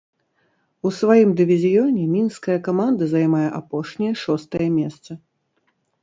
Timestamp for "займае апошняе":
3.11-4.09